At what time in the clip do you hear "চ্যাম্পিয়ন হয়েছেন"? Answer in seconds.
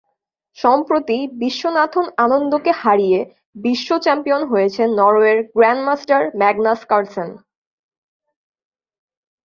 3.97-4.87